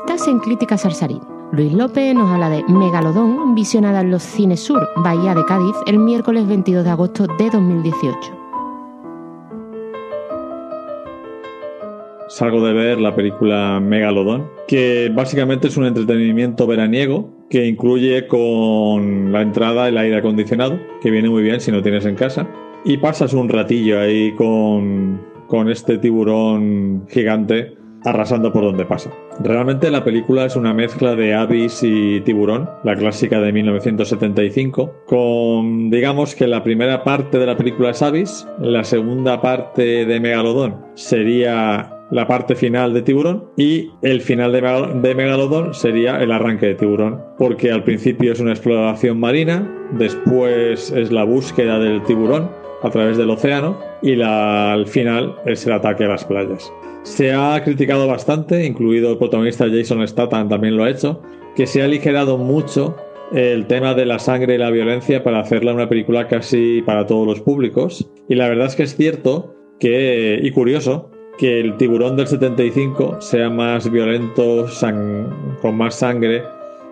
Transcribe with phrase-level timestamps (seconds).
[0.00, 1.20] Estás en Crítica Sarsarín.
[1.52, 5.98] Luis López nos habla de Megalodón, visionada en los Cines Sur, Bahía de Cádiz, el
[5.98, 8.18] miércoles 22 de agosto de 2018.
[12.28, 19.32] Salgo de ver la película Megalodón, que básicamente es un entretenimiento veraniego que incluye con
[19.32, 22.48] la entrada el aire acondicionado, que viene muy bien si no tienes en casa,
[22.84, 29.10] y pasas un ratillo ahí con, con este tiburón gigante arrasando por donde pasa.
[29.40, 35.90] Realmente la película es una mezcla de Abyss y Tiburón, la clásica de 1975, con
[35.90, 40.76] digamos que la primera parte de la película es Abyss, la segunda parte de Megalodón
[40.94, 46.74] sería la parte final de Tiburón y el final de, Megalodón sería el arranque de
[46.74, 52.90] Tiburón, porque al principio es una exploración marina, después es la búsqueda del tiburón a
[52.90, 56.72] través del océano y al final es el ataque a las playas.
[57.02, 61.22] Se ha criticado bastante, incluido el protagonista Jason Statham también lo ha hecho,
[61.56, 62.96] que se ha aligerado mucho
[63.32, 67.26] el tema de la sangre y la violencia para hacerla una película casi para todos
[67.26, 68.08] los públicos.
[68.28, 73.20] Y la verdad es que es cierto que, y curioso, que el tiburón del 75
[73.20, 74.66] sea más violento,
[75.60, 76.42] con más sangre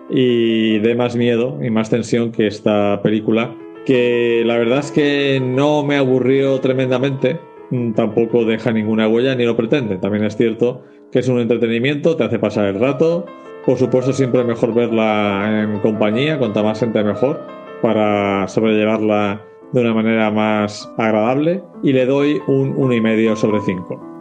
[0.09, 3.55] y dé más miedo y más tensión que esta película,
[3.85, 7.39] que la verdad es que no me aburrió tremendamente,
[7.69, 9.97] mm, tampoco deja ninguna huella ni lo pretende.
[9.97, 13.25] También es cierto que es un entretenimiento, te hace pasar el rato.
[13.65, 17.45] Por supuesto, siempre mejor verla en compañía, cuanta más gente mejor,
[17.81, 21.63] para sobrellevarla de una manera más agradable.
[21.83, 24.12] Y le doy un 1,5 sobre 5.